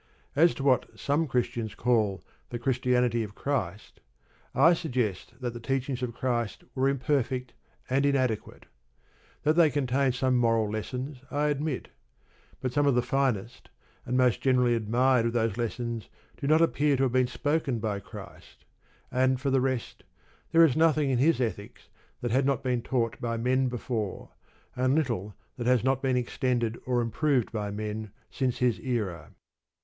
As 0.35 0.55
to 0.55 0.63
what 0.63 0.99
some 0.99 1.27
Christians 1.27 1.75
call 1.75 2.23
"the 2.49 2.57
Christianity 2.57 3.21
of 3.21 3.35
Christ," 3.35 3.99
I 4.55 4.73
suggest 4.73 5.39
that 5.39 5.53
the 5.53 5.59
teachings 5.59 6.01
of 6.01 6.15
Christ 6.15 6.63
were 6.73 6.89
imperfect 6.89 7.53
and 7.87 8.03
inadequate. 8.03 8.65
That 9.43 9.53
they 9.53 9.69
contain 9.69 10.11
some 10.11 10.37
moral 10.37 10.67
lessons 10.71 11.21
I 11.29 11.49
admit. 11.49 11.89
But 12.61 12.73
some 12.73 12.87
of 12.87 12.95
the 12.95 13.03
finest 13.03 13.69
and 14.03 14.17
most 14.17 14.41
generally 14.41 14.73
admired 14.73 15.27
of 15.27 15.33
those 15.33 15.55
lessons 15.55 16.09
do 16.35 16.47
not 16.47 16.63
appear 16.63 16.97
to 16.97 17.03
have 17.03 17.11
been 17.11 17.27
spoken 17.27 17.77
by 17.77 17.99
Christ, 17.99 18.65
and 19.11 19.39
for 19.39 19.51
the 19.51 19.61
rest 19.61 20.03
there 20.51 20.65
is 20.65 20.75
nothing 20.75 21.11
in 21.11 21.19
His 21.19 21.39
ethics 21.39 21.89
that 22.21 22.31
had 22.31 22.47
not 22.47 22.63
been 22.63 22.81
taught 22.81 23.21
by 23.21 23.37
men 23.37 23.67
before, 23.67 24.31
and 24.75 24.95
little 24.95 25.35
that 25.57 25.67
has 25.67 25.83
not 25.83 26.01
been 26.01 26.17
extended 26.17 26.79
or 26.87 27.01
improved 27.01 27.51
by 27.51 27.69
men 27.69 28.09
since 28.31 28.57
His 28.57 28.79
era. 28.79 29.33